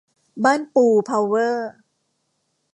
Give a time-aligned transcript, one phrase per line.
[0.43, 1.69] บ้านปู เพาเวอร์